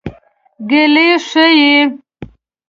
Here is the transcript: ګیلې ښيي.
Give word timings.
ګیلې 0.69 1.07
ښيي. 1.27 1.77